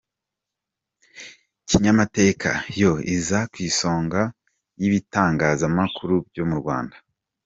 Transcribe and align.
Kinyamateka 1.67 2.51
yo 2.81 2.91
iza 3.15 3.39
ku 3.51 3.57
isonga 3.69 4.21
y’ibitangazamakuru 4.79 6.13
byo 6.29 6.43
mu 6.49 6.57
Rwanda. 6.61 6.95